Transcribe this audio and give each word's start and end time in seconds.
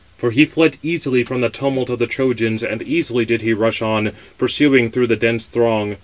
For 0.17 0.31
he 0.31 0.45
fled 0.45 0.77
easily 0.81 1.21
from 1.23 1.41
the 1.41 1.49
tumult 1.49 1.91
of 1.91 1.99
the 1.99 2.07
Trojans, 2.07 2.63
and 2.63 2.81
easily 2.81 3.23
did 3.23 3.43
he 3.43 3.53
rush 3.53 3.83
on, 3.83 4.13
pursuing 4.39 4.89
through 4.89 5.05
the 5.05 5.15
dense 5.15 5.45
throng. 5.45 5.97